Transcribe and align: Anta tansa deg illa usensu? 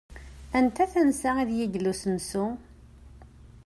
Anta 0.59 0.85
tansa 0.93 1.31
deg 1.51 1.57
illa 1.77 1.89
usensu? 1.93 2.45